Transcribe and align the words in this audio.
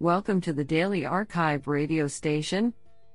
Welcome 0.00 0.40
to 0.42 0.52
the 0.52 0.62
Daily 0.62 1.04
Archive 1.04 1.66
radio 1.66 2.06
station, 2.06 2.72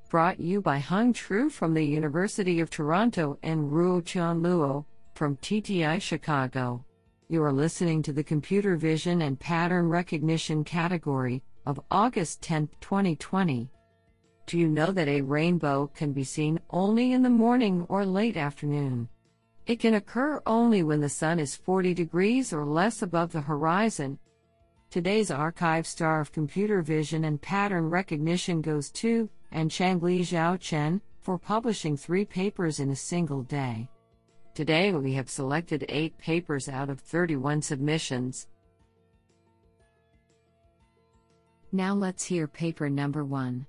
brought 0.10 0.38
you 0.38 0.60
by 0.62 0.80
Hung 0.80 1.14
Tru 1.14 1.50
from 1.50 1.74
the 1.74 1.82
University 1.82 2.60
of 2.60 2.70
Toronto 2.70 3.40
and 3.42 3.72
Ruotian 3.72 4.42
Luo 4.42 4.84
from 5.16 5.38
TTI 5.38 6.02
Chicago. 6.02 6.84
You 7.30 7.42
are 7.42 7.54
listening 7.54 8.02
to 8.04 8.12
the 8.12 8.22
Computer 8.22 8.76
Vision 8.76 9.22
and 9.22 9.40
Pattern 9.40 9.88
Recognition 9.88 10.66
category 10.66 11.42
of 11.66 11.80
August 11.90 12.42
10, 12.42 12.68
2020. 12.82 13.72
Do 14.46 14.60
you 14.60 14.68
know 14.68 14.92
that 14.92 15.08
a 15.08 15.22
rainbow 15.22 15.90
can 15.96 16.12
be 16.12 16.26
seen 16.26 16.60
only 16.70 17.14
in 17.14 17.24
the 17.24 17.30
morning 17.30 17.86
or 17.88 18.06
late 18.06 18.36
afternoon? 18.36 19.08
It 19.68 19.80
can 19.80 19.94
occur 19.94 20.42
only 20.46 20.84
when 20.84 21.00
the 21.00 21.08
sun 21.08 21.40
is 21.40 21.56
40 21.56 21.94
degrees 21.94 22.52
or 22.52 22.66
less 22.66 23.02
above 23.02 23.32
the 23.32 23.40
horizon. 23.40 24.20
Today's 24.94 25.32
archive 25.32 25.88
star 25.88 26.22
of 26.22 26.32
computer 26.32 26.84
vision 26.84 27.26
and 27.26 27.42
pattern 27.42 27.90
recognition 27.90 28.62
goes 28.62 28.92
to 28.92 29.28
and 29.52 29.72
Changli 29.72 30.20
Zhao 30.20 30.60
Chen 30.60 31.02
for 31.20 31.40
publishing 31.40 31.98
three 31.98 32.26
papers 32.26 32.80
in 32.80 32.92
a 32.92 32.96
single 32.96 33.42
day. 33.42 33.90
Today 34.54 34.94
we 34.94 35.14
have 35.14 35.32
selected 35.32 35.84
eight 35.90 36.16
papers 36.20 36.70
out 36.70 36.92
of 36.92 37.00
31 37.00 37.64
submissions. 37.64 38.50
Now 41.72 41.96
let's 41.96 42.24
hear 42.24 42.48
paper 42.48 42.88
number 42.88 43.26
one. 43.26 43.66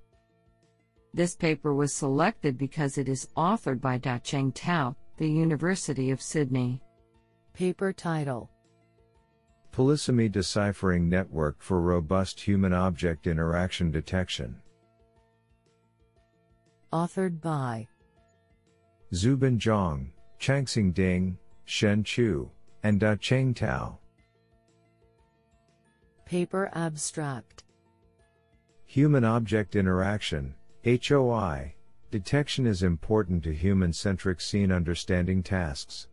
This 1.11 1.35
paper 1.35 1.73
was 1.73 1.91
selected 1.91 2.55
because 2.55 2.99
it 2.99 3.09
is 3.09 3.29
authored 3.35 3.81
by 3.81 3.97
Da-Cheng 3.97 4.51
Tao, 4.51 4.95
the 5.17 5.27
University 5.27 6.11
of 6.11 6.21
Sydney. 6.21 6.83
Paper 7.55 7.91
title 7.91 8.51
Polysemy 9.75 10.31
Deciphering 10.31 11.09
Network 11.09 11.57
for 11.59 11.81
Robust 11.81 12.39
Human 12.39 12.71
Object 12.71 13.27
Interaction 13.27 13.91
Detection. 13.91 14.55
Authored 16.93 17.41
by 17.41 17.85
Zubin 19.13 19.59
Zhang, 19.59 20.11
Changxing 20.39 20.93
Ding, 20.93 21.37
Shen 21.65 22.05
Chu, 22.05 22.49
and 22.83 23.01
Da-Cheng 23.01 23.53
Tao. 23.53 23.99
Paper 26.25 26.69
abstract 26.71 27.65
Human 28.85 29.25
Object 29.25 29.75
Interaction, 29.75 30.55
HOI, 30.85 31.75
detection 32.11 32.65
is 32.65 32.81
important 32.81 33.43
to 33.43 33.53
human 33.53 33.91
centric 33.91 34.39
scene 34.39 34.71
understanding 34.71 35.43
tasks. 35.43 36.07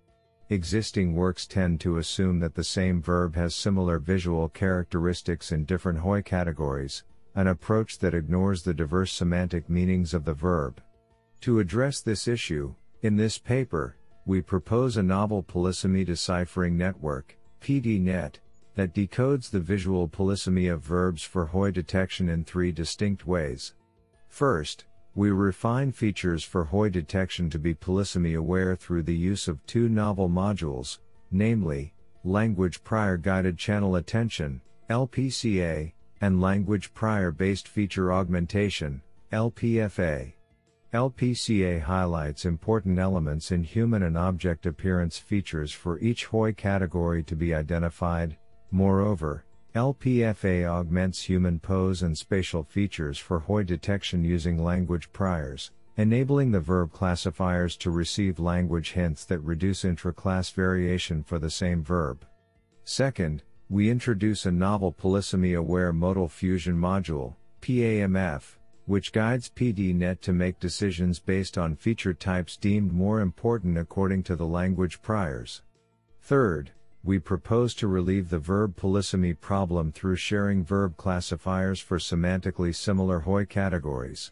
Existing 0.53 1.15
works 1.15 1.47
tend 1.47 1.81
to 1.81 1.97
assume 1.97 2.39
that 2.41 2.55
the 2.55 2.63
same 2.63 3.01
verb 3.01 3.35
has 3.37 3.55
similar 3.55 3.99
visual 3.99 4.51
characteristics 4.51 5.51
in 5.51 5.65
different 5.65 6.01
HOI 6.01 6.21
categories, 6.21 7.05
an 7.35 7.47
approach 7.47 7.99
that 8.01 8.13
ignores 8.13 8.63
the 8.63 8.75
diverse 8.75 9.15
semantic 9.15 9.71
meanings 9.71 10.13
of 10.13 10.27
the 10.27 10.35
verb. 10.35 10.83
To 11.41 11.59
address 11.59 12.03
this 12.03 12.29
issue, 12.29 12.75
in 13.01 13.17
this 13.17 13.39
paper, 13.39 13.97
we 14.27 14.43
propose 14.43 14.99
a 14.99 15.03
novel 15.03 15.43
polysemy 15.43 16.05
deciphering 16.05 16.77
network, 16.77 17.35
PDNet, 17.63 18.35
that 18.75 18.93
decodes 18.95 19.49
the 19.49 19.59
visual 19.59 20.07
polysemy 20.07 20.71
of 20.71 20.83
verbs 20.83 21.23
for 21.23 21.47
HOI 21.47 21.71
detection 21.71 22.29
in 22.29 22.45
three 22.45 22.73
distinct 22.73 23.27
ways. 23.27 23.73
First, 24.29 24.85
we 25.15 25.31
refine 25.31 25.93
features 25.93 26.43
for 26.43 26.65
HOI 26.65 26.89
detection 26.89 27.51
to 27.51 27.59
be 27.59 27.75
polysemy 27.75 28.37
aware 28.37 28.75
through 28.75 29.03
the 29.03 29.15
use 29.15 29.47
of 29.47 29.65
two 29.67 29.89
novel 29.89 30.29
modules, 30.29 30.99
namely, 31.31 31.93
Language 32.25 32.83
Prior 32.83 33.17
Guided 33.17 33.59
Channel 33.59 33.97
Attention, 33.97 34.61
LPCA, 34.89 35.93
and 36.21 36.41
Language 36.41 36.95
Prior 36.95 37.31
Based 37.31 37.69
Feature 37.69 38.13
Augmentation, 38.13 39.03
LPFA. 39.33 40.33
LPCA 40.95 41.81
highlights 41.81 42.45
important 42.45 42.99
elements 42.99 43.51
in 43.51 43.65
human 43.65 44.05
and 44.05 44.17
object 44.17 44.67
appearance 44.67 45.19
features 45.19 45.73
for 45.73 45.99
each 46.01 46.27
HOI 46.27 46.53
category 46.53 47.23
to 47.25 47.35
be 47.35 47.55
identified. 47.55 48.37
Moreover, 48.71 49.45
LPFA 49.75 50.69
augments 50.69 51.23
human 51.23 51.59
pose 51.59 52.03
and 52.03 52.17
spatial 52.17 52.63
features 52.63 53.17
for 53.17 53.39
HOI 53.39 53.63
detection 53.63 54.23
using 54.23 54.63
language 54.63 55.11
priors, 55.15 55.71
enabling 55.97 56.51
the 56.51 56.61
verb 56.61 56.93
classifiers 56.93 57.75
to 57.79 57.91
receive 57.91 58.39
language 58.39 58.93
hints 58.93 59.25
that 59.25 59.39
reduce 59.39 59.87
intra-class 59.87 60.51
variation 60.51 61.23
for 61.23 61.39
the 61.39 61.49
same 61.49 61.83
verb. 61.83 62.27
Second, 62.85 63.43
we 63.71 63.89
introduce 63.89 64.45
a 64.45 64.53
novel 64.53 64.93
polysemy-aware 64.93 65.95
modal 65.95 66.29
fusion 66.29 66.77
module, 66.77 67.35
PAMF, 67.63 68.57
which 68.85 69.11
guides 69.11 69.51
PDNet 69.57 70.21
to 70.21 70.35
make 70.35 70.61
decisions 70.61 71.19
based 71.19 71.57
on 71.57 71.77
feature 71.77 72.13
types 72.13 72.59
deemed 72.59 72.93
more 72.93 73.21
important 73.21 73.79
according 73.79 74.23
to 74.25 74.37
the 74.37 74.47
language 74.47 75.01
priors. 75.01 75.63
Third, 76.21 76.73
we 77.05 77.19
propose 77.19 77.75
to 77.75 77.89
relieve 77.89 78.31
the 78.31 78.39
verb 78.39 78.77
polysemy 78.77 79.39
problem 79.39 79.91
through 79.91 80.17
sharing 80.17 80.65
verb 80.65 80.97
classifiers 80.97 81.81
for 81.81 81.99
semantically 81.99 82.75
similar 82.75 83.21
HOI 83.21 83.45
categories. 83.45 84.31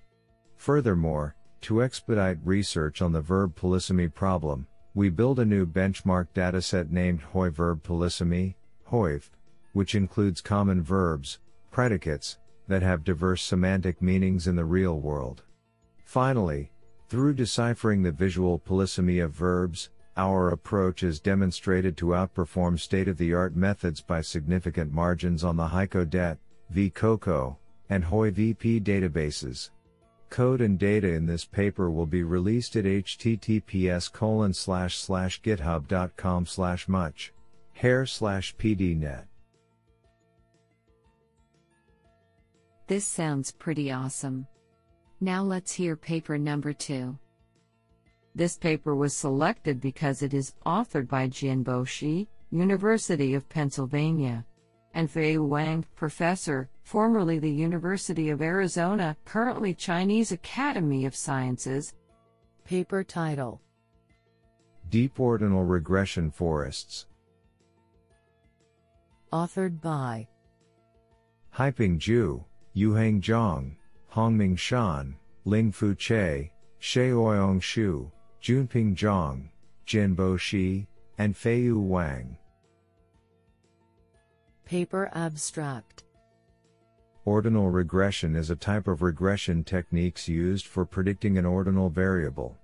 Furthermore, 0.56 1.34
to 1.62 1.82
expedite 1.82 2.38
research 2.44 3.02
on 3.02 3.12
the 3.12 3.20
verb 3.20 3.56
polysemy 3.56 4.12
problem, 4.12 4.66
we 4.94 5.08
build 5.08 5.38
a 5.38 5.44
new 5.44 5.66
benchmark 5.66 6.28
dataset 6.34 6.90
named 6.90 7.20
HOI 7.20 7.50
Verb 7.50 7.82
Polysemy, 7.82 8.54
HOIV, 8.90 9.30
which 9.72 9.94
includes 9.94 10.40
common 10.40 10.82
verbs, 10.82 11.38
predicates, 11.70 12.38
that 12.66 12.82
have 12.82 13.04
diverse 13.04 13.42
semantic 13.42 14.00
meanings 14.02 14.46
in 14.46 14.56
the 14.56 14.64
real 14.64 14.98
world. 15.00 15.42
Finally, 16.04 16.72
through 17.08 17.34
deciphering 17.34 18.02
the 18.02 18.12
visual 18.12 18.58
polysemy 18.58 19.22
of 19.22 19.32
verbs, 19.32 19.90
our 20.20 20.50
approach 20.50 21.02
is 21.02 21.18
demonstrated 21.18 21.96
to 21.96 22.06
outperform 22.06 22.78
state-of-the-art 22.78 23.56
methods 23.56 24.02
by 24.02 24.20
significant 24.20 24.92
margins 24.92 25.42
on 25.44 25.56
the 25.56 25.66
HICODET, 25.66 26.36
VCOCO, 26.74 27.56
and 27.88 28.04
HOI 28.04 28.30
VP 28.30 28.80
databases. 28.80 29.70
Code 30.28 30.60
and 30.60 30.78
data 30.78 31.08
in 31.08 31.24
this 31.24 31.46
paper 31.46 31.90
will 31.90 32.04
be 32.04 32.22
released 32.22 32.76
at 32.76 32.84
https 32.84 34.12
github.com 35.42 36.46
much 36.86 37.32
hair 37.72 38.02
pdnet. 38.02 39.24
This 42.86 43.06
sounds 43.06 43.52
pretty 43.52 43.90
awesome. 43.90 44.46
Now 45.22 45.42
let's 45.42 45.72
hear 45.72 45.96
paper 45.96 46.36
number 46.36 46.74
two. 46.74 47.18
This 48.34 48.56
paper 48.56 48.94
was 48.94 49.14
selected 49.14 49.80
because 49.80 50.22
it 50.22 50.34
is 50.34 50.54
authored 50.64 51.08
by 51.08 51.28
Jianbo 51.28 51.86
Shi, 51.86 52.28
University 52.50 53.34
of 53.34 53.48
Pennsylvania, 53.48 54.44
and 54.94 55.10
Fei-Yue 55.10 55.44
Wang, 55.44 55.84
professor, 55.96 56.68
formerly 56.82 57.38
the 57.38 57.50
University 57.50 58.30
of 58.30 58.42
Arizona, 58.42 59.16
currently 59.24 59.74
Chinese 59.74 60.32
Academy 60.32 61.06
of 61.06 61.14
Sciences. 61.14 61.94
Paper 62.64 63.02
title 63.02 63.60
Deep 64.90 65.18
Ordinal 65.18 65.64
Regression 65.64 66.30
Forests. 66.30 67.06
Authored 69.32 69.80
by 69.80 70.26
Haiping 71.56 71.98
Zhu, 71.98 72.44
Yuhang 72.76 73.20
Zhang, 73.20 73.76
Hongming 74.12 74.58
Shan, 74.58 75.16
Lingfu 75.46 75.96
Che, 75.96 76.50
Sheoyong 76.80 77.60
Xu, 77.60 78.10
Junping 78.42 78.96
Zhang, 78.96 79.50
Jianbo 79.86 80.38
Shi, 80.38 80.86
and 81.18 81.36
Fei-Yue 81.36 81.78
Wang. 81.78 82.38
Paper 84.64 85.10
abstract 85.12 86.04
Ordinal 87.26 87.68
regression 87.68 88.34
is 88.34 88.48
a 88.48 88.56
type 88.56 88.88
of 88.88 89.02
regression 89.02 89.62
techniques 89.62 90.26
used 90.26 90.66
for 90.66 90.86
predicting 90.86 91.36
an 91.36 91.44
ordinal 91.44 91.90
variable. 91.90 92.56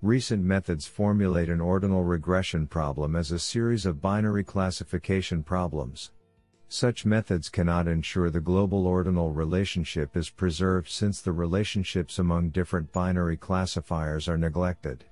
Recent 0.00 0.44
methods 0.44 0.86
formulate 0.86 1.48
an 1.48 1.60
ordinal 1.60 2.04
regression 2.04 2.68
problem 2.68 3.16
as 3.16 3.32
a 3.32 3.38
series 3.40 3.84
of 3.84 4.00
binary 4.00 4.44
classification 4.44 5.42
problems. 5.42 6.12
Such 6.68 7.04
methods 7.04 7.48
cannot 7.48 7.88
ensure 7.88 8.30
the 8.30 8.40
global 8.40 8.86
ordinal 8.86 9.32
relationship 9.32 10.16
is 10.16 10.30
preserved 10.30 10.88
since 10.88 11.20
the 11.20 11.32
relationships 11.32 12.20
among 12.20 12.50
different 12.50 12.92
binary 12.92 13.36
classifiers 13.36 14.28
are 14.28 14.38
neglected 14.38 15.04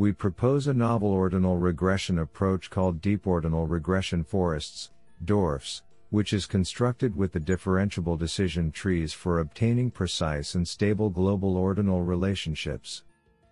we 0.00 0.12
propose 0.12 0.66
a 0.66 0.72
novel 0.72 1.10
ordinal 1.10 1.58
regression 1.58 2.20
approach 2.20 2.70
called 2.70 3.02
deep 3.02 3.26
ordinal 3.26 3.66
regression 3.66 4.24
forests, 4.24 4.92
DORFs, 5.26 5.82
which 6.08 6.32
is 6.32 6.46
constructed 6.46 7.14
with 7.14 7.32
the 7.32 7.38
differentiable 7.38 8.18
decision 8.18 8.72
trees 8.72 9.12
for 9.12 9.40
obtaining 9.40 9.90
precise 9.90 10.54
and 10.54 10.66
stable 10.66 11.10
global 11.10 11.54
ordinal 11.54 12.00
relationships. 12.00 13.02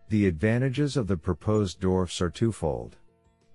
The 0.08 0.26
advantages 0.26 0.96
of 0.96 1.06
the 1.06 1.18
proposed 1.18 1.80
DORFs 1.82 2.22
are 2.22 2.30
twofold. 2.30 2.96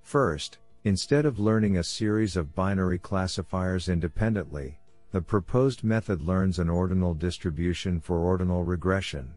First, 0.04 0.60
instead 0.84 1.26
of 1.26 1.40
learning 1.40 1.78
a 1.78 1.84
series 1.84 2.38
of 2.38 2.54
binary 2.54 3.00
classifiers 3.00 3.90
independently, 3.90 4.78
The 5.14 5.22
proposed 5.22 5.84
method 5.84 6.22
learns 6.22 6.60
an 6.60 6.70
ordinal 6.70 7.16
distribution 7.16 8.00
for 8.00 8.20
ordinal 8.20 8.64
regression. 8.64 9.34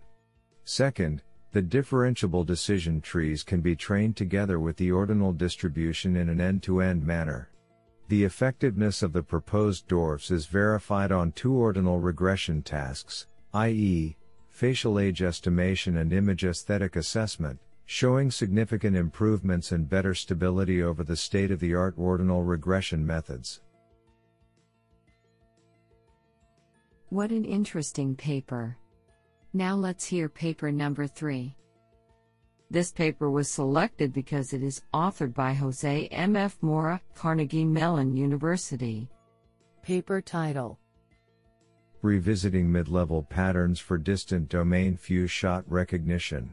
Second, 0.64 1.22
the 1.56 1.62
differentiable 1.62 2.44
decision 2.44 3.00
trees 3.00 3.42
can 3.42 3.62
be 3.62 3.74
trained 3.74 4.14
together 4.14 4.60
with 4.60 4.76
the 4.76 4.92
ordinal 4.92 5.32
distribution 5.32 6.14
in 6.14 6.28
an 6.28 6.38
end-to-end 6.38 7.02
manner. 7.02 7.48
The 8.08 8.24
effectiveness 8.24 9.02
of 9.02 9.14
the 9.14 9.22
proposed 9.22 9.88
DORFs 9.88 10.30
is 10.30 10.44
verified 10.44 11.10
on 11.12 11.32
two 11.32 11.54
ordinal 11.54 11.98
regression 11.98 12.60
tasks, 12.60 13.26
i.e., 13.54 14.18
facial 14.50 14.98
age 14.98 15.22
estimation 15.22 15.96
and 15.96 16.12
image 16.12 16.44
aesthetic 16.44 16.94
assessment, 16.94 17.58
showing 17.86 18.30
significant 18.30 18.94
improvements 18.94 19.72
and 19.72 19.88
better 19.88 20.12
stability 20.12 20.82
over 20.82 21.04
the 21.04 21.16
state-of-the-art 21.16 21.94
ordinal 21.96 22.42
regression 22.42 23.06
methods. 23.06 23.62
What 27.08 27.30
an 27.30 27.46
interesting 27.46 28.14
paper. 28.14 28.76
Now 29.56 29.74
let's 29.74 30.04
hear 30.04 30.28
paper 30.28 30.70
number 30.70 31.06
3. 31.06 31.56
This 32.68 32.92
paper 32.92 33.30
was 33.30 33.50
selected 33.50 34.12
because 34.12 34.52
it 34.52 34.62
is 34.62 34.82
authored 34.92 35.32
by 35.32 35.54
Jose 35.54 36.08
M. 36.08 36.36
F. 36.36 36.58
Moura, 36.62 37.00
Carnegie 37.14 37.64
Mellon 37.64 38.14
University. 38.14 39.08
Paper 39.82 40.20
title 40.20 40.78
Revisiting 42.02 42.70
mid-level 42.70 43.22
patterns 43.22 43.80
for 43.80 43.96
distant 43.96 44.50
domain 44.50 44.94
few 44.94 45.26
shot 45.26 45.64
recognition. 45.68 46.52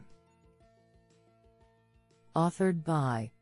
Authored 2.34 2.84
by 2.84 3.32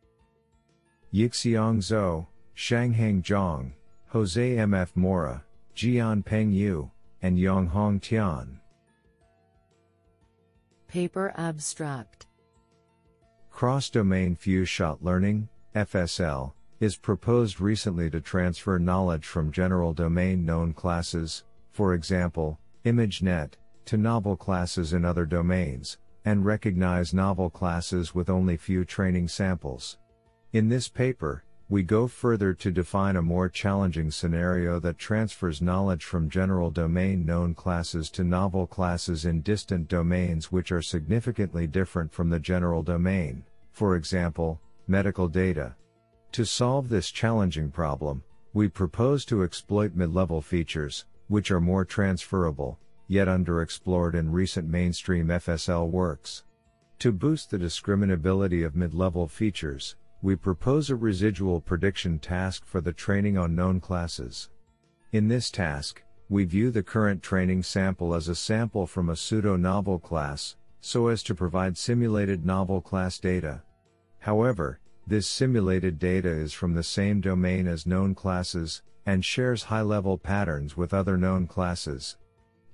Yixiang 1.15 1.79
Zhou, 1.79 2.27
Shanghang 2.57 3.23
Zhang, 3.23 3.71
Jose 4.09 4.59
M. 4.59 4.75
F. 4.75 4.93
Moura, 4.97 5.43
Jian 5.77 6.25
Peng 6.25 6.51
Yu, 6.51 6.91
and 7.23 7.39
Yonghong 7.39 8.03
Tian. 8.03 8.59
Paper 10.93 11.33
abstract 11.39 12.27
Cross-domain 13.51 14.37
few-shot 14.37 15.03
learning, 15.03 15.49
FSL, 15.75 16.53
is 16.81 16.97
proposed 16.97 17.63
recently 17.63 18.11
to 18.11 18.21
transfer 18.21 18.79
knowledge 18.79 19.25
from 19.25 19.53
general 19.53 19.95
domain 19.95 20.45
known 20.45 20.75
classes, 20.75 21.45
for 21.71 21.95
example, 21.95 22.61
ImageNet, 22.85 23.55
to 23.87 23.97
novel 23.97 24.37
classes 24.37 24.93
in 24.93 25.03
other 25.07 25.25
domains, 25.25 25.97
and 26.27 26.45
recognize 26.45 27.15
novel 27.15 27.49
classes 27.49 28.15
with 28.15 28.29
only 28.29 28.59
few 28.59 28.85
training 28.85 29.29
samples. 29.29 29.97
In 30.53 30.69
this 30.69 30.91
paper, 30.91 31.43
we 31.73 31.83
go 31.83 32.07
further 32.07 32.53
to 32.53 32.71
define 32.71 33.17
a 33.17 33.23
more 33.23 33.49
challenging 33.49 34.11
scenario 34.11 34.79
that 34.79 34.99
transfers 34.99 35.63
knowledge 35.63 36.05
from 36.05 36.29
general 36.29 36.71
domain 36.71 37.25
known 37.25 37.55
classes 37.55 38.11
to 38.11 38.23
novel 38.23 38.67
classes 38.67 39.25
in 39.25 39.41
distant 39.41 39.89
domains 39.89 40.53
which 40.53 40.71
are 40.71 40.83
significantly 40.83 41.67
different 41.67 42.13
from 42.13 42.29
the 42.29 42.39
general 42.39 42.83
domain, 42.83 43.43
for 43.71 43.97
example, 43.97 44.61
medical 44.87 45.29
data. 45.29 45.75
To 46.33 46.45
solve 46.45 46.91
this 46.91 47.11
challenging 47.11 47.71
problem, 47.71 48.23
we 48.53 48.69
propose 48.69 49.25
to 49.25 49.43
exploit 49.43 49.95
mid-level 49.95 50.43
features, 50.43 51.07
which 51.29 51.51
are 51.51 51.59
more 51.59 51.87
transferable, 51.87 52.79
yet 53.09 53.29
underexplored 53.29 54.13
in 54.13 54.31
recent 54.31 54.69
mainstream 54.69 55.29
FSL 55.29 55.89
works. 55.89 56.45
To 56.99 57.13
boost 57.13 57.51
the 57.51 57.57
discriminability 57.57 58.63
of 58.63 58.77
mid-level 58.77 59.27
features, 59.27 59.97
we 60.23 60.37
propose 60.37 60.89
a 60.89 60.95
residual 60.95 61.61
prediction 61.61 62.17
task 62.19 62.65
for 62.65 62.81
the 62.81 62.93
training 62.93 63.37
on 63.37 63.57
known 63.57 63.81
classes. 63.81 64.49
In 65.11 65.27
this 65.27 65.51
task, 65.51 66.03
we 66.29 66.45
view 66.45 66.71
the 66.71 66.83
current 66.83 67.23
training 67.23 67.65
sample 67.65 68.15
as 68.15 68.29
a 68.29 68.35
sample 68.35 68.87
from 68.87 69.11
a 69.11 69.17
pseudo-novel 69.17 69.99
class, 69.99 70.57
so 70.81 71.09
as 71.09 71.25
to 71.25 71.35
provide 71.35 71.77
simulated 71.77 72.47
novel 72.47 72.81
class 72.81 73.19
data. 73.19 73.63
However, 74.21 74.79
this 75.07 75.27
simulated 75.27 75.99
data 75.99 76.31
is 76.31 76.53
from 76.53 76.75
the 76.75 76.85
same 76.85 77.21
domain 77.21 77.67
as 77.67 77.85
known 77.85 78.15
classes, 78.15 78.83
and 79.05 79.25
shares 79.25 79.65
high-level 79.65 80.19
patterns 80.19 80.77
with 80.77 80.95
other 80.95 81.17
known 81.17 81.49
classes. 81.49 82.17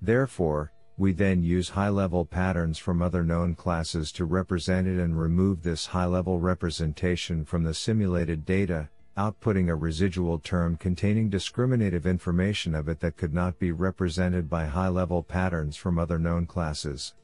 Therefore, 0.03 0.71
we 0.99 1.13
then 1.13 1.45
use 1.45 1.69
high-level 1.69 2.25
patterns 2.25 2.77
from 2.77 3.01
other 3.01 3.23
known 3.23 3.55
classes 3.55 4.11
to 4.11 4.25
represent 4.25 4.89
it 4.89 4.99
and 4.99 5.19
remove 5.19 5.63
this 5.63 5.87
high-level 5.87 6.41
representation 6.41 7.45
from 7.45 7.63
the 7.63 7.73
simulated 7.73 8.45
data, 8.45 8.89
outputting 9.17 9.69
a 9.69 9.75
residual 9.77 10.41
term 10.41 10.77
containing 10.77 11.31
discriminative 11.31 12.05
information 12.05 12.75
of 12.75 12.89
it 12.89 12.99
that 12.99 13.17
could 13.17 13.33
not 13.33 13.57
be 13.61 13.71
represented 13.71 14.51
by 14.51 14.67
high-level 14.67 15.23
patterns 15.23 15.77
from 15.77 16.01
other 16.01 16.19
known 16.19 16.45
classes. 16.47 17.15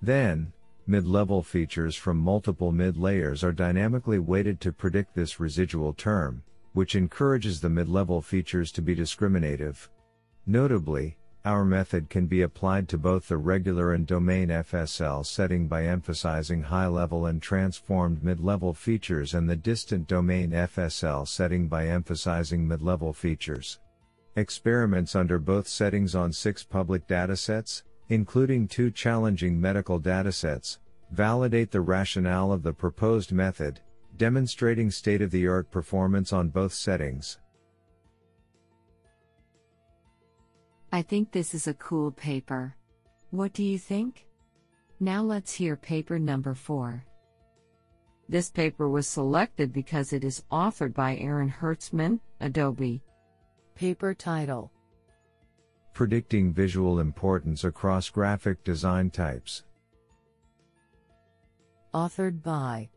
Then, 0.00 0.52
mid-level 0.86 1.42
features 1.42 1.96
from 1.96 2.18
multiple 2.18 2.70
mid-layers 2.70 3.42
are 3.42 3.52
dynamically 3.52 4.20
weighted 4.20 4.60
to 4.60 4.72
predict 4.72 5.16
this 5.16 5.40
residual 5.40 5.92
term, 5.92 6.44
which 6.74 6.94
encourages 6.94 7.60
the 7.60 7.70
mid-level 7.70 8.22
features 8.22 8.70
to 8.70 8.82
be 8.82 8.94
discriminative. 8.94 9.90
Notably, 10.46 11.16
our 11.46 11.64
method 11.64 12.10
can 12.10 12.26
be 12.26 12.42
applied 12.42 12.88
to 12.88 12.98
both 12.98 13.28
the 13.28 13.36
regular 13.36 13.92
and 13.92 14.04
domain 14.04 14.48
FSL 14.48 15.24
setting 15.24 15.68
by 15.68 15.84
emphasizing 15.84 16.60
high-level 16.60 17.26
and 17.26 17.40
transformed 17.40 18.24
mid-level 18.24 18.74
features 18.74 19.32
and 19.32 19.48
the 19.48 19.54
distant 19.54 20.08
domain 20.08 20.50
FSL 20.50 21.26
setting 21.26 21.68
by 21.68 21.86
emphasizing 21.86 22.66
mid-level 22.66 23.12
features. 23.12 23.78
Experiments 24.34 25.14
under 25.14 25.38
both 25.38 25.68
settings 25.68 26.16
on 26.16 26.32
six 26.32 26.64
public 26.64 27.06
datasets, 27.06 27.84
including 28.08 28.66
two 28.66 28.90
challenging 28.90 29.60
medical 29.60 30.00
datasets, 30.00 30.78
validate 31.12 31.70
the 31.70 31.80
rationale 31.80 32.50
of 32.50 32.64
the 32.64 32.72
proposed 32.72 33.30
method, 33.30 33.78
demonstrating 34.16 34.90
state-of-the-art 34.90 35.70
performance 35.70 36.32
on 36.32 36.48
both 36.48 36.74
settings. 36.74 37.38
I 40.96 41.02
think 41.02 41.30
this 41.30 41.52
is 41.52 41.66
a 41.66 41.74
cool 41.74 42.10
paper. 42.10 42.74
What 43.28 43.52
do 43.52 43.62
you 43.62 43.78
think? 43.78 44.24
Now 44.98 45.20
let's 45.20 45.52
hear 45.52 45.76
paper 45.76 46.18
number 46.18 46.54
4. 46.54 47.04
This 48.30 48.48
paper 48.48 48.88
was 48.88 49.06
selected 49.06 49.74
because 49.74 50.14
it 50.14 50.24
is 50.24 50.44
authored 50.50 50.94
by 50.94 51.18
Aaron 51.18 51.50
Hertzmann, 51.50 52.18
Adobe. 52.40 53.02
Paper 53.74 54.14
title 54.14 54.72
Predicting 55.92 56.54
Visual 56.54 57.00
Importance 57.00 57.64
Across 57.64 58.08
Graphic 58.08 58.64
Design 58.64 59.10
Types. 59.10 59.64
Authored 61.92 62.42
by 62.42 62.88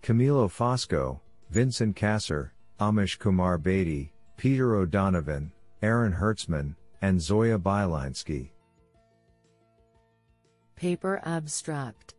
Camilo 0.00 0.48
Fosco, 0.48 1.18
Vincent 1.50 1.96
Casser, 1.96 2.50
Amish 2.78 3.18
Kumar 3.18 3.58
Bedi, 3.58 4.10
Peter 4.36 4.76
O'Donovan, 4.76 5.50
Aaron 5.80 6.12
Hertzmann, 6.12 6.74
and 7.02 7.20
Zoya 7.20 7.58
Bylinskii. 7.58 8.50
Paper 10.74 11.20
abstract 11.24 12.14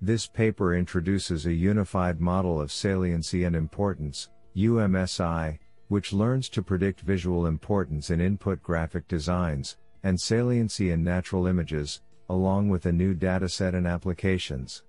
This 0.00 0.26
paper 0.26 0.74
introduces 0.74 1.46
a 1.46 1.52
unified 1.52 2.20
model 2.20 2.60
of 2.60 2.72
saliency 2.72 3.44
and 3.44 3.54
importance, 3.54 4.28
UMSI, 4.56 5.58
which 5.86 6.12
learns 6.12 6.48
to 6.48 6.62
predict 6.62 7.02
visual 7.02 7.46
importance 7.46 8.10
in 8.10 8.20
input 8.20 8.60
graphic 8.60 9.06
designs, 9.06 9.76
and 10.02 10.20
saliency 10.20 10.90
in 10.90 11.04
natural 11.04 11.46
images, 11.46 12.00
along 12.28 12.68
with 12.68 12.86
a 12.86 12.92
new 12.92 13.14
dataset 13.14 13.74
and 13.74 13.86
applications. 13.86 14.82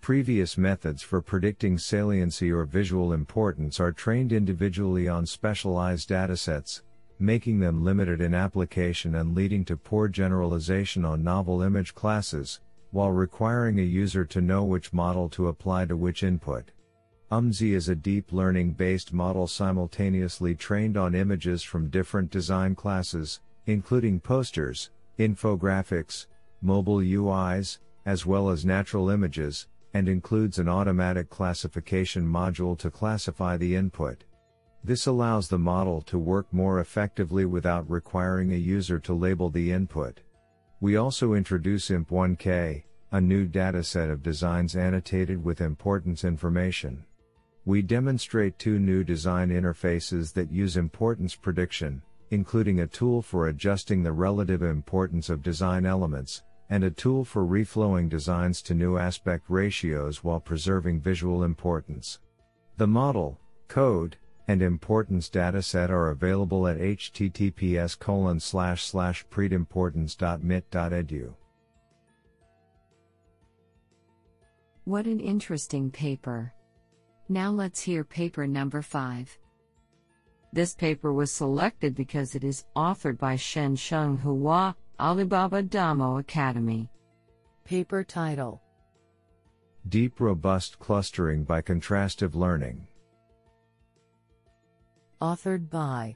Previous 0.00 0.56
methods 0.56 1.02
for 1.02 1.20
predicting 1.20 1.76
saliency 1.76 2.52
or 2.52 2.64
visual 2.64 3.12
importance 3.12 3.80
are 3.80 3.92
trained 3.92 4.32
individually 4.32 5.08
on 5.08 5.26
specialized 5.26 6.10
datasets, 6.10 6.82
making 7.18 7.60
them 7.60 7.84
limited 7.84 8.20
in 8.20 8.34
application 8.34 9.14
and 9.14 9.34
leading 9.34 9.64
to 9.64 9.76
poor 9.76 10.08
generalization 10.08 11.04
on 11.04 11.22
novel 11.22 11.62
image 11.62 11.94
classes, 11.94 12.60
while 12.90 13.10
requiring 13.10 13.78
a 13.78 13.82
user 13.82 14.24
to 14.24 14.40
know 14.40 14.64
which 14.64 14.92
model 14.92 15.28
to 15.28 15.48
apply 15.48 15.84
to 15.84 15.96
which 15.96 16.22
input. 16.22 16.70
UMSI 17.32 17.72
is 17.74 17.88
a 17.88 17.94
deep 17.94 18.32
learning 18.32 18.72
based 18.72 19.12
model 19.12 19.46
simultaneously 19.46 20.54
trained 20.54 20.96
on 20.96 21.14
images 21.14 21.62
from 21.62 21.90
different 21.90 22.30
design 22.30 22.74
classes, 22.74 23.40
including 23.66 24.20
posters, 24.20 24.90
infographics, 25.18 26.26
mobile 26.62 26.98
UIs, 26.98 27.78
as 28.06 28.24
well 28.24 28.50
as 28.50 28.64
natural 28.64 29.10
images, 29.10 29.66
and 29.94 30.08
includes 30.08 30.58
an 30.58 30.68
automatic 30.68 31.30
classification 31.30 32.24
module 32.24 32.78
to 32.78 32.90
classify 32.90 33.56
the 33.56 33.74
input. 33.74 34.24
This 34.84 35.06
allows 35.06 35.48
the 35.48 35.58
model 35.58 36.02
to 36.02 36.18
work 36.18 36.46
more 36.52 36.80
effectively 36.80 37.46
without 37.46 37.88
requiring 37.88 38.52
a 38.52 38.56
user 38.56 38.98
to 39.00 39.14
label 39.14 39.48
the 39.48 39.72
input. 39.72 40.20
We 40.80 40.96
also 40.96 41.32
introduce 41.32 41.88
IMP1K, 41.88 42.82
a 43.12 43.20
new 43.20 43.48
dataset 43.48 44.10
of 44.10 44.22
designs 44.22 44.76
annotated 44.76 45.42
with 45.42 45.62
importance 45.62 46.22
information. 46.22 47.02
We 47.64 47.80
demonstrate 47.80 48.58
two 48.58 48.78
new 48.78 49.04
design 49.04 49.48
interfaces 49.48 50.34
that 50.34 50.52
use 50.52 50.76
importance 50.76 51.34
prediction, 51.34 52.02
including 52.30 52.80
a 52.80 52.86
tool 52.86 53.22
for 53.22 53.48
adjusting 53.48 54.02
the 54.02 54.12
relative 54.12 54.62
importance 54.62 55.30
of 55.30 55.42
design 55.42 55.86
elements, 55.86 56.42
and 56.68 56.84
a 56.84 56.90
tool 56.90 57.24
for 57.24 57.46
reflowing 57.46 58.10
designs 58.10 58.60
to 58.60 58.74
new 58.74 58.98
aspect 58.98 59.46
ratios 59.48 60.22
while 60.22 60.40
preserving 60.40 61.00
visual 61.00 61.42
importance. 61.42 62.18
The 62.76 62.86
model, 62.86 63.40
code, 63.68 64.18
and 64.48 64.62
importance 64.62 65.30
dataset 65.30 65.88
are 65.88 66.10
available 66.10 66.66
at 66.66 66.78
https 66.78 67.98
colon 67.98 68.38
slash 68.38 68.84
slash 68.84 69.26
predimportance.mit.edu. 69.28 71.34
What 74.84 75.06
an 75.06 75.20
interesting 75.20 75.90
paper. 75.90 76.52
Now 77.28 77.50
let's 77.50 77.80
hear 77.80 78.04
paper 78.04 78.46
number 78.46 78.82
5. 78.82 79.38
This 80.52 80.74
paper 80.74 81.12
was 81.12 81.32
selected 81.32 81.94
because 81.94 82.34
it 82.34 82.44
is 82.44 82.66
authored 82.76 83.18
by 83.18 83.36
Shen 83.36 83.76
Sheng 83.76 84.18
Hua, 84.18 84.76
Alibaba 85.00 85.62
Damo 85.62 86.18
Academy. 86.18 86.90
Paper 87.64 88.04
title 88.04 88.60
Deep 89.88 90.20
Robust 90.20 90.78
Clustering 90.78 91.44
by 91.44 91.62
Contrastive 91.62 92.34
Learning. 92.34 92.86
Authored 95.24 95.70
by 95.70 96.14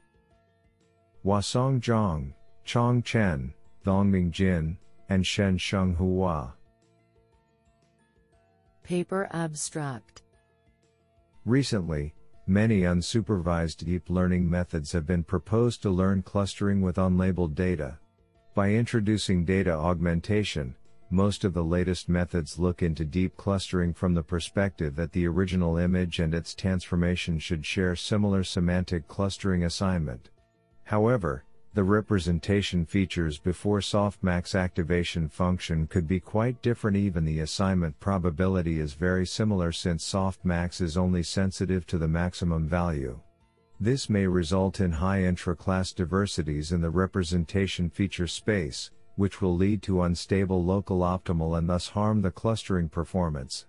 Huasong 1.24 1.80
Zhang, 1.80 2.34
Chong 2.64 3.02
Chen, 3.02 3.54
Dongming 3.82 4.30
Jin, 4.30 4.76
and 5.08 5.26
Shen 5.26 5.56
Sheng 5.56 5.94
Hua. 5.94 6.52
Paper 8.82 9.26
Abstract 9.32 10.24
Recently, 11.46 12.12
many 12.46 12.82
unsupervised 12.82 13.82
deep 13.86 14.10
learning 14.10 14.50
methods 14.50 14.92
have 14.92 15.06
been 15.06 15.24
proposed 15.24 15.80
to 15.80 15.88
learn 15.88 16.20
clustering 16.20 16.82
with 16.82 16.96
unlabeled 16.96 17.54
data. 17.54 17.98
By 18.54 18.72
introducing 18.72 19.46
data 19.46 19.72
augmentation, 19.72 20.74
most 21.10 21.44
of 21.44 21.54
the 21.54 21.64
latest 21.64 22.08
methods 22.08 22.58
look 22.58 22.82
into 22.82 23.04
deep 23.04 23.36
clustering 23.36 23.94
from 23.94 24.14
the 24.14 24.22
perspective 24.22 24.94
that 24.96 25.12
the 25.12 25.26
original 25.26 25.76
image 25.76 26.18
and 26.18 26.34
its 26.34 26.54
transformation 26.54 27.38
should 27.38 27.64
share 27.64 27.96
similar 27.96 28.44
semantic 28.44 29.08
clustering 29.08 29.64
assignment. 29.64 30.28
However, 30.84 31.44
the 31.74 31.84
representation 31.84 32.84
features 32.84 33.38
before 33.38 33.80
softmax 33.80 34.54
activation 34.54 35.28
function 35.28 35.86
could 35.86 36.08
be 36.08 36.18
quite 36.18 36.60
different 36.60 36.96
even 36.96 37.24
the 37.24 37.40
assignment 37.40 38.00
probability 38.00 38.80
is 38.80 38.94
very 38.94 39.26
similar 39.26 39.70
since 39.70 40.10
softmax 40.10 40.80
is 40.80 40.96
only 40.96 41.22
sensitive 41.22 41.86
to 41.86 41.98
the 41.98 42.08
maximum 42.08 42.66
value. 42.66 43.20
This 43.80 44.10
may 44.10 44.26
result 44.26 44.80
in 44.80 44.90
high 44.90 45.22
intra-class 45.22 45.92
diversities 45.92 46.72
in 46.72 46.80
the 46.80 46.90
representation 46.90 47.90
feature 47.90 48.26
space, 48.26 48.90
which 49.18 49.42
will 49.42 49.56
lead 49.56 49.82
to 49.82 50.02
unstable 50.02 50.64
local 50.64 51.00
optimal 51.00 51.58
and 51.58 51.68
thus 51.68 51.88
harm 51.88 52.22
the 52.22 52.30
clustering 52.30 52.88
performance. 52.88 53.66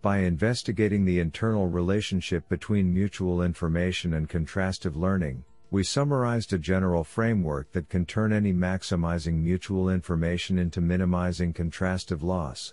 By 0.00 0.20
investigating 0.20 1.04
the 1.04 1.20
internal 1.20 1.68
relationship 1.68 2.48
between 2.48 2.94
mutual 2.94 3.42
information 3.42 4.14
and 4.14 4.26
contrastive 4.30 4.96
learning, 4.96 5.44
we 5.70 5.84
summarized 5.84 6.54
a 6.54 6.58
general 6.58 7.04
framework 7.04 7.70
that 7.72 7.90
can 7.90 8.06
turn 8.06 8.32
any 8.32 8.54
maximizing 8.54 9.42
mutual 9.42 9.90
information 9.90 10.58
into 10.58 10.80
minimizing 10.80 11.52
contrastive 11.52 12.22
loss. 12.22 12.72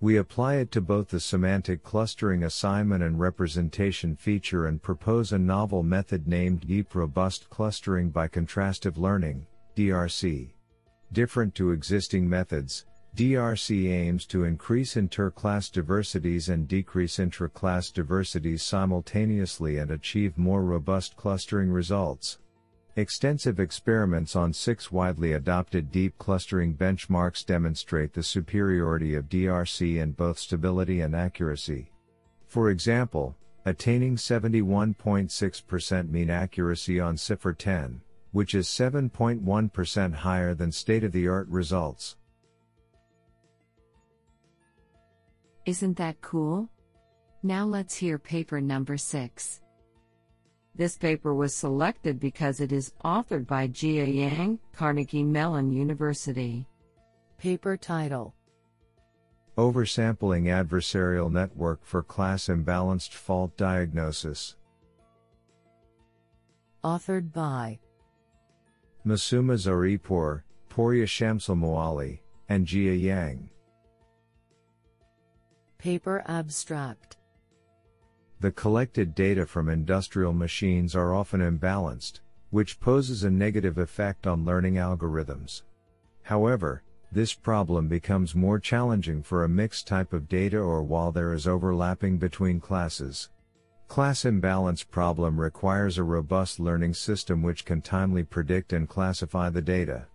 We 0.00 0.18
apply 0.18 0.56
it 0.56 0.70
to 0.72 0.82
both 0.82 1.08
the 1.08 1.20
semantic 1.20 1.82
clustering 1.82 2.44
assignment 2.44 3.02
and 3.02 3.18
representation 3.18 4.14
feature 4.14 4.66
and 4.66 4.82
propose 4.82 5.32
a 5.32 5.38
novel 5.38 5.82
method 5.82 6.28
named 6.28 6.66
Deep 6.66 6.94
Robust 6.94 7.48
Clustering 7.48 8.10
by 8.10 8.28
Contrastive 8.28 8.98
Learning, 8.98 9.46
DRC. 9.74 10.50
Different 11.12 11.54
to 11.54 11.70
existing 11.70 12.28
methods, 12.28 12.84
DRC 13.16 13.90
aims 13.90 14.26
to 14.26 14.44
increase 14.44 14.96
inter-class 14.96 15.70
diversities 15.70 16.50
and 16.50 16.68
decrease 16.68 17.18
intra-class 17.18 17.90
diversities 17.90 18.62
simultaneously 18.62 19.78
and 19.78 19.90
achieve 19.90 20.36
more 20.36 20.62
robust 20.62 21.16
clustering 21.16 21.70
results. 21.70 22.38
Extensive 22.96 23.60
experiments 23.60 24.36
on 24.36 24.52
six 24.52 24.90
widely 24.90 25.32
adopted 25.32 25.92
deep 25.92 26.16
clustering 26.18 26.74
benchmarks 26.74 27.44
demonstrate 27.44 28.12
the 28.12 28.22
superiority 28.22 29.14
of 29.14 29.28
DRC 29.28 29.96
in 29.96 30.12
both 30.12 30.38
stability 30.38 31.00
and 31.00 31.14
accuracy. 31.14 31.90
For 32.46 32.70
example, 32.70 33.36
attaining 33.64 34.16
71.6% 34.16 36.10
mean 36.10 36.30
accuracy 36.30 37.00
on 37.00 37.16
CIFAR 37.16 37.56
10, 37.58 38.00
which 38.36 38.54
is 38.54 38.68
7.1% 38.68 40.12
higher 40.12 40.52
than 40.52 40.70
state 40.70 41.02
of 41.02 41.12
the 41.12 41.26
art 41.26 41.48
results. 41.48 42.16
Isn't 45.64 45.96
that 45.96 46.20
cool? 46.20 46.68
Now 47.42 47.64
let's 47.64 47.96
hear 47.96 48.18
paper 48.18 48.60
number 48.60 48.98
6. 48.98 49.62
This 50.74 50.98
paper 50.98 51.34
was 51.34 51.56
selected 51.56 52.20
because 52.20 52.60
it 52.60 52.72
is 52.72 52.92
authored 53.02 53.46
by 53.46 53.68
Jia 53.68 54.06
Yang, 54.14 54.58
Carnegie 54.74 55.24
Mellon 55.24 55.72
University. 55.72 56.66
Paper 57.38 57.78
title 57.78 58.34
Oversampling 59.56 60.48
Adversarial 60.52 61.32
Network 61.32 61.80
for 61.86 62.02
Class 62.02 62.48
Imbalanced 62.48 63.14
Fault 63.14 63.56
Diagnosis. 63.56 64.56
Authored 66.84 67.32
by 67.32 67.78
Masoumeh 69.06 69.54
Zareapoor, 69.54 70.42
Porya 70.68 71.06
Shamsul 71.06 71.56
Moali, 71.56 72.18
and 72.48 72.66
Jia 72.66 73.00
Yang. 73.00 73.48
Paper 75.78 76.24
Abstract 76.26 77.16
The 78.40 78.50
collected 78.50 79.14
data 79.14 79.46
from 79.46 79.68
industrial 79.68 80.32
machines 80.32 80.96
are 80.96 81.14
often 81.14 81.40
imbalanced, 81.40 82.18
which 82.50 82.80
poses 82.80 83.22
a 83.22 83.30
negative 83.30 83.78
effect 83.78 84.26
on 84.26 84.44
learning 84.44 84.74
algorithms. 84.74 85.62
However, 86.24 86.82
this 87.12 87.32
problem 87.32 87.86
becomes 87.86 88.34
more 88.34 88.58
challenging 88.58 89.22
for 89.22 89.44
a 89.44 89.48
mixed 89.48 89.86
type 89.86 90.12
of 90.12 90.28
data 90.28 90.58
or 90.58 90.82
while 90.82 91.12
there 91.12 91.32
is 91.32 91.46
overlapping 91.46 92.18
between 92.18 92.58
classes. 92.58 93.28
Class 93.88 94.24
imbalance 94.24 94.82
problem 94.82 95.40
requires 95.40 95.98
a 95.98 96.02
robust 96.02 96.60
learning 96.60 96.94
system 96.94 97.42
which 97.42 97.64
can 97.64 97.80
timely 97.80 98.24
predict 98.24 98.72
and 98.72 98.88
classify 98.88 99.48
the 99.48 99.62
data 99.62 100.06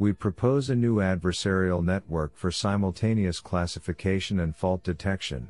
we 0.00 0.14
propose 0.14 0.70
a 0.70 0.74
new 0.74 0.96
adversarial 0.96 1.84
network 1.84 2.34
for 2.34 2.50
simultaneous 2.50 3.38
classification 3.38 4.40
and 4.40 4.56
fault 4.56 4.82
detection. 4.82 5.48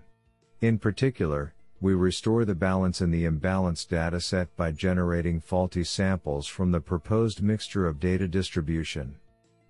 In 0.61 0.77
particular, 0.77 1.55
we 1.81 1.95
restore 1.95 2.45
the 2.45 2.57
balance 2.57 3.01
in 3.01 3.13
the 3.13 3.27
imbalanced 3.27 3.91
dataset 3.91 4.49
by 4.57 4.73
generating 4.73 5.39
faulty 5.39 5.85
samples 5.85 6.49
from 6.49 6.73
the 6.73 6.81
proposed 6.81 7.41
mixture 7.41 7.87
of 7.87 8.01
data 8.01 8.27
distribution. 8.27 9.15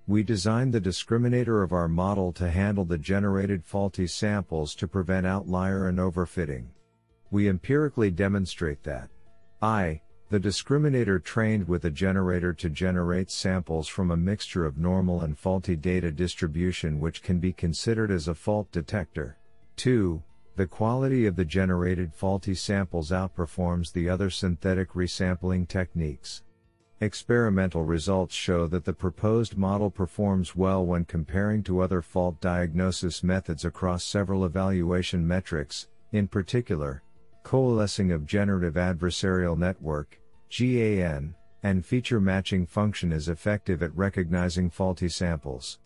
We 0.06 0.22
designed 0.22 0.72
the 0.72 0.80
discriminator 0.80 1.62
of 1.62 1.74
our 1.74 1.86
model 1.86 2.32
to 2.32 2.50
handle 2.50 2.86
the 2.86 2.96
generated 2.96 3.66
faulty 3.66 4.06
samples 4.06 4.74
to 4.76 4.88
prevent 4.88 5.26
outlier 5.26 5.88
and 5.88 5.98
overfitting. 5.98 6.68
We 7.30 7.48
empirically 7.48 8.10
demonstrate 8.10 8.82
that 8.84 9.08
I, 9.62 10.00
the 10.30 10.40
discriminator 10.40 11.22
trained 11.22 11.68
with 11.68 11.84
a 11.84 11.90
generator 11.90 12.52
to 12.54 12.70
generate 12.70 13.30
samples 13.30 13.88
from 13.88 14.10
a 14.10 14.16
mixture 14.16 14.64
of 14.64 14.78
normal 14.78 15.20
and 15.20 15.38
faulty 15.38 15.76
data 15.76 16.10
distribution 16.10 17.00
which 17.00 17.22
can 17.22 17.38
be 17.38 17.52
considered 17.52 18.10
as 18.10 18.28
a 18.28 18.34
fault 18.34 18.70
detector. 18.72 19.38
2. 19.76 20.22
The 20.56 20.66
quality 20.66 21.26
of 21.26 21.36
the 21.36 21.44
generated 21.44 22.14
faulty 22.14 22.54
samples 22.54 23.10
outperforms 23.10 23.92
the 23.92 24.08
other 24.08 24.30
synthetic 24.30 24.90
resampling 24.90 25.68
techniques. 25.68 26.42
Experimental 27.00 27.82
results 27.82 28.34
show 28.34 28.66
that 28.66 28.84
the 28.84 28.92
proposed 28.92 29.56
model 29.56 29.90
performs 29.90 30.54
well 30.54 30.84
when 30.84 31.04
comparing 31.04 31.62
to 31.62 31.80
other 31.80 32.02
fault 32.02 32.40
diagnosis 32.40 33.24
methods 33.24 33.64
across 33.64 34.04
several 34.04 34.44
evaluation 34.44 35.26
metrics, 35.26 35.88
in 36.12 36.28
particular, 36.28 37.02
coalescing 37.42 38.12
of 38.12 38.26
generative 38.26 38.74
adversarial 38.74 39.56
network, 39.56 40.20
GAN, 40.50 41.34
and 41.62 41.84
feature 41.84 42.20
matching 42.20 42.66
function 42.66 43.12
is 43.12 43.28
effective 43.28 43.82
at 43.82 43.96
recognizing 43.96 44.70
faulty 44.70 45.08
samples. 45.08 45.78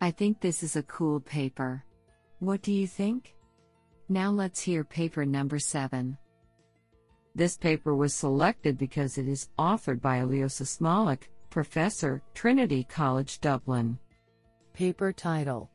I 0.00 0.10
think 0.10 0.40
this 0.40 0.62
is 0.62 0.76
a 0.76 0.82
cool 0.84 1.20
paper. 1.20 1.84
What 2.40 2.62
do 2.62 2.72
you 2.72 2.86
think? 2.86 3.34
Now 4.08 4.30
let's 4.30 4.60
hear 4.60 4.82
paper 4.82 5.24
number 5.24 5.58
7. 5.58 6.16
This 7.34 7.56
paper 7.56 7.94
was 7.94 8.12
selected 8.12 8.76
because 8.76 9.16
it 9.16 9.28
is 9.28 9.48
authored 9.58 10.00
by 10.02 10.18
Aljosa 10.18 10.64
Smolic, 10.64 11.28
Professor, 11.50 12.20
Trinity 12.34 12.84
College 12.84 13.40
Dublin. 13.40 13.98
Paper 14.74 15.12
title 15.12 15.70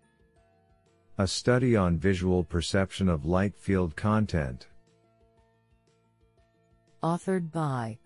A 1.20 1.28
study 1.28 1.76
on 1.76 1.98
visual 1.98 2.44
perception 2.44 3.10
of 3.10 3.26
light 3.26 3.58
field 3.58 3.96
content. 3.96 4.68
Authored 7.02 7.52
by 7.52 7.98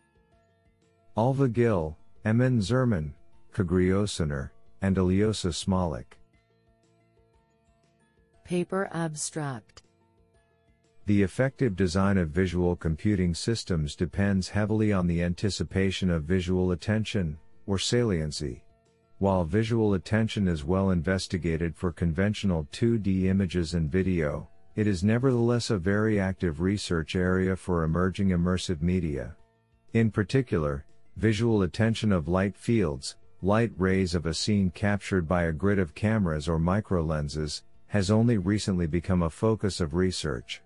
Ailbhe 1.17 1.51
Gill, 1.51 1.97
Emin 2.23 2.59
Zerman, 2.59 3.11
Cagri 3.53 3.89
Ozcinar, 3.89 4.51
and 4.81 4.95
Aljosa 4.95 5.49
Smolic. 5.49 6.13
Paper 8.45 8.89
Abstract 8.93 9.83
The 11.05 11.21
effective 11.21 11.75
design 11.75 12.17
of 12.17 12.29
visual 12.29 12.77
computing 12.77 13.35
systems 13.35 13.93
depends 13.93 14.47
heavily 14.47 14.93
on 14.93 15.05
the 15.07 15.21
anticipation 15.21 16.09
of 16.09 16.23
visual 16.23 16.71
attention, 16.71 17.37
or 17.67 17.77
saliency. 17.77 18.63
While 19.21 19.43
visual 19.43 19.93
attention 19.93 20.47
is 20.47 20.65
well 20.65 20.89
investigated 20.89 21.75
for 21.75 21.91
conventional 21.91 22.67
2D 22.71 23.25
images 23.25 23.75
and 23.75 23.87
video, 23.87 24.49
it 24.75 24.87
is 24.87 25.03
nevertheless 25.03 25.69
a 25.69 25.77
very 25.77 26.19
active 26.19 26.59
research 26.59 27.15
area 27.15 27.55
for 27.55 27.83
emerging 27.83 28.29
immersive 28.29 28.81
media. 28.81 29.35
In 29.93 30.09
particular, 30.09 30.85
visual 31.17 31.61
attention 31.61 32.11
of 32.11 32.27
light 32.27 32.57
fields, 32.57 33.15
light 33.43 33.71
rays 33.77 34.15
of 34.15 34.25
a 34.25 34.33
scene 34.33 34.71
captured 34.71 35.27
by 35.27 35.43
a 35.43 35.51
grid 35.51 35.77
of 35.77 35.93
cameras 35.93 36.49
or 36.49 36.57
microlenses, 36.57 37.61
has 37.89 38.09
only 38.09 38.39
recently 38.39 38.87
become 38.87 39.21
a 39.21 39.29
focus 39.29 39.79
of 39.79 39.93
research. 39.93 40.63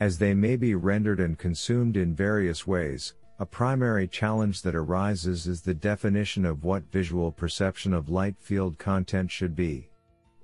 As 0.00 0.18
they 0.18 0.34
may 0.34 0.56
be 0.56 0.74
rendered 0.74 1.20
and 1.20 1.38
consumed 1.38 1.96
in 1.96 2.16
various 2.16 2.66
ways, 2.66 3.14
a 3.42 3.44
primary 3.44 4.06
challenge 4.06 4.62
that 4.62 4.76
arises 4.76 5.48
is 5.48 5.62
the 5.62 5.74
definition 5.74 6.44
of 6.44 6.62
what 6.62 6.92
visual 6.92 7.32
perception 7.32 7.92
of 7.92 8.08
light 8.08 8.36
field 8.38 8.78
content 8.78 9.28
should 9.28 9.56
be. 9.56 9.90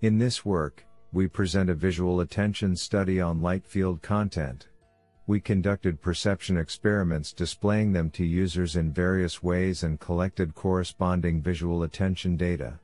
In 0.01 0.19
this 0.19 0.45
work, 0.45 0.85
we 1.13 1.29
present 1.29 1.71
a 1.71 1.77
visual 1.77 2.23
attention 2.23 2.75
study 2.75 3.21
on 3.21 3.41
light 3.41 3.65
field 3.65 4.03
content. 4.03 4.67
We 5.29 5.39
conducted 5.39 6.03
perception 6.03 6.57
experiments 6.57 7.33
displaying 7.33 7.93
them 7.93 8.11
to 8.11 8.27
users 8.27 8.75
in 8.75 8.93
various 8.93 9.45
ways 9.45 9.85
and 9.85 10.01
collected 10.01 10.57
corresponding 10.57 11.41
visual 11.41 11.85
attention 11.85 12.37
data. 12.37 12.81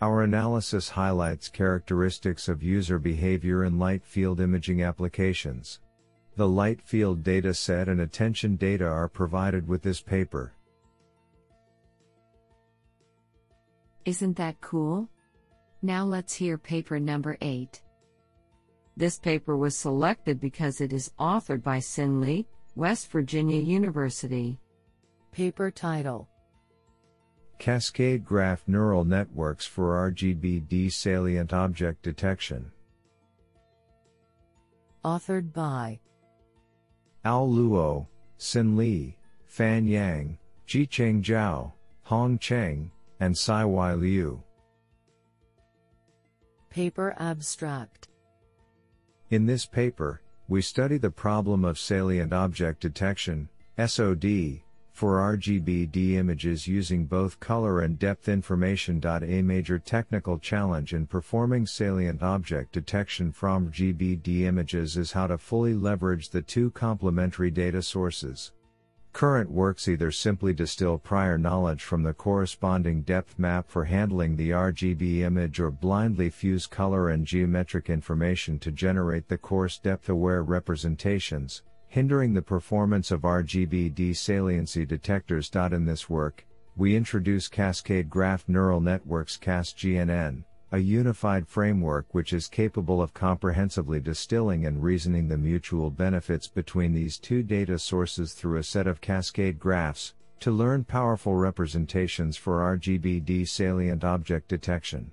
Our 0.00 0.22
analysis 0.22 0.88
highlights 0.88 1.48
characteristics 1.48 2.48
of 2.48 2.64
user 2.64 2.98
behavior 2.98 3.62
in 3.62 3.78
light 3.78 4.04
field 4.04 4.40
imaging 4.40 4.82
applications. 4.82 5.78
The 6.36 6.48
light 6.48 6.80
field 6.80 7.22
data 7.22 7.52
set 7.52 7.88
and 7.88 8.00
attention 8.00 8.56
data 8.56 8.86
are 8.86 9.08
provided 9.08 9.68
with 9.68 9.82
this 9.82 10.00
paper. 10.00 10.54
Isn't 14.06 14.36
that 14.38 14.60
cool? 14.60 15.08
Now 15.82 16.04
let's 16.04 16.32
hear 16.32 16.56
paper 16.56 16.98
number 16.98 17.36
8. 17.40 17.82
This 18.96 19.18
paper 19.18 19.56
was 19.56 19.76
selected 19.76 20.40
because 20.40 20.80
it 20.80 20.92
is 20.92 21.12
authored 21.18 21.62
by 21.62 21.78
Xin 21.78 22.20
Li, 22.20 22.46
West 22.76 23.10
Virginia 23.10 23.60
University. 23.60 24.58
Paper 25.32 25.70
title 25.70 26.28
Cascade 27.58 28.24
Graph 28.24 28.66
Neural 28.66 29.04
Networks 29.04 29.66
for 29.66 30.10
RGBD 30.10 30.92
Salient 30.92 31.52
Object 31.52 32.02
Detection. 32.02 32.72
Authored 35.04 35.52
by 35.52 36.00
Ao 37.24 37.46
Luo, 37.46 38.06
Xin 38.38 38.76
Li, 38.76 39.16
Fan 39.46 39.86
Yang, 39.86 40.38
Jicheng 40.66 41.22
Zhao, 41.22 41.72
Hong 42.02 42.38
Cheng, 42.38 42.90
and 43.20 43.34
Siwei 43.34 43.96
Lyu. 43.96 44.42
Paper 46.68 47.14
Abstract 47.18 48.08
In 49.30 49.46
this 49.46 49.66
paper, 49.66 50.22
we 50.48 50.60
study 50.62 50.98
the 50.98 51.10
problem 51.10 51.64
of 51.64 51.78
salient 51.78 52.32
object 52.32 52.80
detection, 52.80 53.48
SOD, 53.78 54.60
for 54.92 55.18
RGBD 55.36 56.12
images 56.12 56.66
using 56.66 57.06
both 57.06 57.40
color 57.40 57.80
and 57.80 57.98
depth 57.98 58.28
information. 58.28 59.00
A 59.04 59.42
major 59.42 59.78
technical 59.78 60.38
challenge 60.38 60.92
in 60.92 61.06
performing 61.06 61.66
salient 61.66 62.22
object 62.22 62.72
detection 62.72 63.32
from 63.32 63.70
RGBD 63.70 64.42
images 64.42 64.96
is 64.96 65.12
how 65.12 65.26
to 65.26 65.38
fully 65.38 65.74
leverage 65.74 66.28
the 66.28 66.42
two 66.42 66.70
complementary 66.70 67.50
data 67.50 67.82
sources. 67.82 68.52
Current 69.12 69.50
works 69.50 69.88
either 69.88 70.10
simply 70.10 70.54
distill 70.54 70.96
prior 70.96 71.36
knowledge 71.36 71.82
from 71.82 72.02
the 72.02 72.14
corresponding 72.14 73.02
depth 73.02 73.38
map 73.38 73.68
for 73.68 73.84
handling 73.84 74.36
the 74.36 74.50
RGB 74.50 75.18
image 75.18 75.60
or 75.60 75.70
blindly 75.70 76.30
fuse 76.30 76.66
color 76.66 77.10
and 77.10 77.26
geometric 77.26 77.90
information 77.90 78.58
to 78.60 78.72
generate 78.72 79.28
the 79.28 79.36
coarse 79.36 79.78
depth 79.78 80.08
aware 80.08 80.42
representations, 80.42 81.62
hindering 81.92 82.32
the 82.32 82.40
performance 82.40 83.10
of 83.10 83.20
RGBD 83.20 84.16
saliency 84.16 84.86
detectors. 84.86 85.50
In 85.54 85.84
this 85.84 86.08
work, 86.08 86.42
we 86.74 86.96
introduce 86.96 87.48
Cascade 87.48 88.08
Graph 88.08 88.48
Neural 88.48 88.80
Networks 88.80 89.36
CASGNN, 89.36 90.42
a 90.72 90.78
unified 90.78 91.46
framework 91.46 92.06
which 92.14 92.32
is 92.32 92.48
capable 92.48 93.02
of 93.02 93.12
comprehensively 93.12 94.00
distilling 94.00 94.64
and 94.64 94.82
reasoning 94.82 95.28
the 95.28 95.36
mutual 95.36 95.90
benefits 95.90 96.48
between 96.48 96.94
these 96.94 97.18
two 97.18 97.42
data 97.42 97.78
sources 97.78 98.32
through 98.32 98.56
a 98.56 98.62
set 98.62 98.86
of 98.86 99.02
cascade 99.02 99.58
graphs, 99.58 100.14
to 100.40 100.50
learn 100.50 100.84
powerful 100.84 101.34
representations 101.34 102.38
for 102.38 102.78
RGBD 102.78 103.46
salient 103.46 104.02
object 104.02 104.48
detection. 104.48 105.10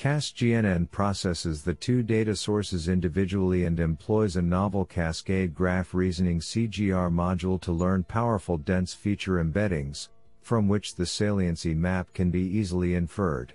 CASGNN 0.00 0.90
processes 0.90 1.62
the 1.62 1.74
two 1.74 2.02
data 2.02 2.34
sources 2.34 2.88
individually 2.88 3.66
and 3.66 3.78
employs 3.78 4.36
a 4.36 4.40
novel 4.40 4.86
cascade 4.86 5.54
graph 5.54 5.92
reasoning 5.92 6.40
CGR 6.40 7.12
module 7.12 7.60
to 7.60 7.70
learn 7.70 8.04
powerful 8.04 8.56
dense 8.56 8.94
feature 8.94 9.44
embeddings, 9.44 10.08
from 10.40 10.68
which 10.68 10.94
the 10.94 11.04
saliency 11.04 11.74
map 11.74 12.14
can 12.14 12.30
be 12.30 12.40
easily 12.40 12.94
inferred. 12.94 13.52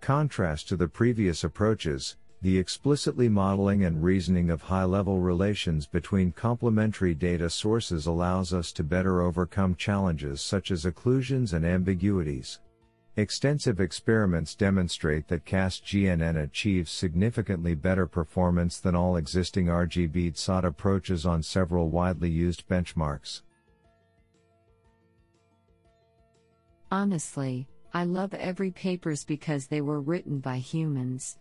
Contrast 0.00 0.66
to 0.66 0.76
the 0.76 0.88
previous 0.88 1.44
approaches, 1.44 2.16
the 2.42 2.58
explicitly 2.58 3.28
modeling 3.28 3.84
and 3.84 4.02
reasoning 4.02 4.50
of 4.50 4.62
high 4.62 4.82
level 4.82 5.20
relations 5.20 5.86
between 5.86 6.32
complementary 6.32 7.14
data 7.14 7.48
sources 7.48 8.06
allows 8.06 8.52
us 8.52 8.72
to 8.72 8.82
better 8.82 9.22
overcome 9.22 9.76
challenges 9.76 10.40
such 10.40 10.72
as 10.72 10.84
occlusions 10.84 11.52
and 11.52 11.64
ambiguities. 11.64 12.58
Extensive 13.18 13.80
experiments 13.80 14.54
demonstrate 14.54 15.26
that 15.28 15.46
CASGNN 15.46 16.36
achieves 16.36 16.90
significantly 16.90 17.74
better 17.74 18.06
performance 18.06 18.78
than 18.78 18.94
all 18.94 19.16
existing 19.16 19.66
RGB 19.66 20.36
SOD 20.36 20.66
approaches 20.66 21.24
on 21.24 21.42
several 21.42 21.88
widely 21.88 22.28
used 22.28 22.68
benchmarks. 22.68 23.40
Honestly, 26.90 27.66
I 27.94 28.04
love 28.04 28.34
every 28.34 28.70
papers 28.70 29.24
because 29.24 29.66
they 29.66 29.80
were 29.80 30.02
written 30.02 30.38
by 30.38 30.58
humans. 30.58 31.38